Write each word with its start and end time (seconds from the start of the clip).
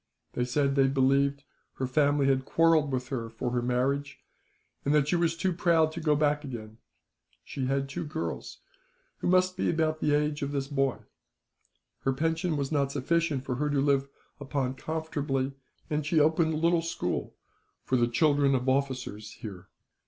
They 0.33 0.45
said 0.45 0.73
that 0.73 0.81
they 0.81 0.87
believed 0.87 1.43
her 1.75 1.85
family 1.85 2.25
had 2.25 2.43
quarrelled 2.43 2.91
with 2.91 3.09
her, 3.09 3.29
for 3.29 3.51
her 3.51 3.61
marriage, 3.61 4.17
and 4.83 4.95
that 4.95 5.07
she 5.07 5.15
was 5.15 5.37
too 5.37 5.53
proud 5.53 5.91
to 5.91 5.99
go 6.01 6.15
back 6.15 6.43
again. 6.43 6.79
She 7.43 7.67
had 7.67 7.87
two 7.87 8.03
girls, 8.05 8.61
who 9.19 9.27
must 9.27 9.55
be 9.55 9.69
about 9.69 9.99
the 9.99 10.15
age 10.15 10.41
of 10.41 10.53
this 10.53 10.67
boy. 10.67 11.01
Her 11.99 12.13
pension 12.13 12.57
was 12.57 12.71
not 12.71 12.91
sufficient 12.91 13.43
for 13.45 13.57
her 13.57 13.69
to 13.69 13.79
live 13.79 14.07
upon 14.39 14.73
comfortably, 14.73 15.51
and 15.87 16.03
she 16.03 16.19
opened 16.19 16.53
a 16.55 16.57
little 16.57 16.81
school 16.81 17.35
for 17.83 17.95
the 17.95 18.07
children 18.07 18.55
of 18.55 18.67
officers 18.67 19.33
here. 19.33 19.67